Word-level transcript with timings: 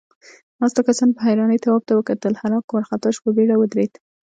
ناستو 0.61 0.81
کسانوپه 0.87 1.21
حيرانۍ 1.27 1.57
تواب 1.63 1.81
ته 1.87 1.93
وکتل، 1.95 2.33
هلک 2.41 2.65
وارخطا 2.71 3.09
شو، 3.13 3.21
په 3.25 3.29
بيړه 3.37 3.55
ودرېد. 3.57 3.93